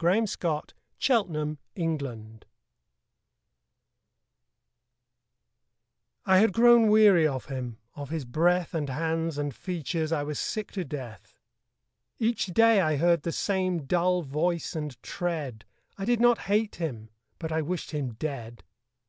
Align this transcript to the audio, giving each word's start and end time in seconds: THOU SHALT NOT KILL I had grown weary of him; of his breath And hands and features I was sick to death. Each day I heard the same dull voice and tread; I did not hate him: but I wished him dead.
THOU 0.00 0.26
SHALT 1.00 1.28
NOT 1.28 1.56
KILL 1.80 2.40
I 6.24 6.38
had 6.38 6.52
grown 6.52 6.88
weary 6.88 7.26
of 7.26 7.46
him; 7.46 7.78
of 7.96 8.10
his 8.10 8.24
breath 8.24 8.74
And 8.74 8.88
hands 8.90 9.38
and 9.38 9.52
features 9.52 10.12
I 10.12 10.22
was 10.22 10.38
sick 10.38 10.70
to 10.74 10.84
death. 10.84 11.40
Each 12.20 12.46
day 12.46 12.80
I 12.80 12.94
heard 12.96 13.22
the 13.24 13.32
same 13.32 13.86
dull 13.86 14.22
voice 14.22 14.76
and 14.76 15.02
tread; 15.02 15.64
I 15.96 16.04
did 16.04 16.20
not 16.20 16.42
hate 16.46 16.76
him: 16.76 17.08
but 17.40 17.50
I 17.50 17.60
wished 17.60 17.90
him 17.90 18.10
dead. 18.12 18.62